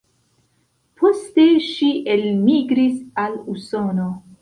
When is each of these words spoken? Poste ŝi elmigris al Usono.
Poste 1.01 1.45
ŝi 1.67 1.91
elmigris 2.17 2.99
al 3.29 3.41
Usono. 3.59 4.13